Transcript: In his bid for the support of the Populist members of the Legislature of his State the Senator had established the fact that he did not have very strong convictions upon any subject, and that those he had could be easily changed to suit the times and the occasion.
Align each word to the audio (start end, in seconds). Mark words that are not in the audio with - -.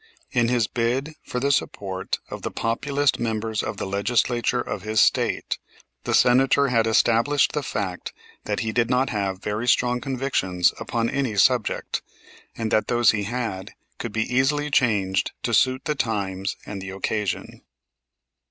In 0.31 0.47
his 0.47 0.65
bid 0.65 1.13
for 1.23 1.39
the 1.39 1.51
support 1.51 2.17
of 2.31 2.41
the 2.41 2.49
Populist 2.49 3.19
members 3.19 3.61
of 3.61 3.77
the 3.77 3.85
Legislature 3.85 4.59
of 4.59 4.81
his 4.81 4.99
State 4.99 5.59
the 6.05 6.15
Senator 6.15 6.69
had 6.69 6.87
established 6.87 7.51
the 7.51 7.61
fact 7.61 8.11
that 8.45 8.61
he 8.61 8.71
did 8.71 8.89
not 8.89 9.11
have 9.11 9.43
very 9.43 9.67
strong 9.67 10.01
convictions 10.01 10.73
upon 10.79 11.07
any 11.07 11.35
subject, 11.35 12.01
and 12.57 12.71
that 12.71 12.87
those 12.87 13.11
he 13.11 13.25
had 13.25 13.73
could 13.99 14.11
be 14.11 14.23
easily 14.25 14.71
changed 14.71 15.33
to 15.43 15.53
suit 15.53 15.85
the 15.85 15.93
times 15.93 16.55
and 16.65 16.81
the 16.81 16.89
occasion. 16.89 17.61